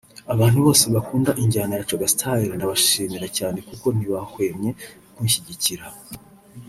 [0.33, 4.71] abantu bose bakunda injyana ya Coga Style ndabashimira cyane kuko ntibahwemye
[5.13, 5.85] kunshyigikira